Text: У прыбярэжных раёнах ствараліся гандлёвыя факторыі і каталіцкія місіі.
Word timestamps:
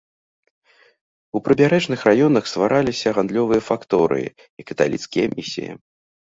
У 1.39 1.41
прыбярэжных 1.47 1.99
раёнах 2.09 2.43
ствараліся 2.53 3.09
гандлёвыя 3.19 3.61
факторыі 3.69 4.27
і 4.35 4.61
каталіцкія 4.73 5.27
місіі. 5.39 5.71